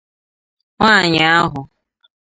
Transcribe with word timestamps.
nwaayị 0.77 1.19
ahụ 1.35 1.61